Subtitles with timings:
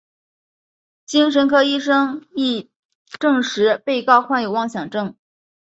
[1.05, 2.71] 精神科医生亦
[3.19, 5.15] 证实被告患有妄想症。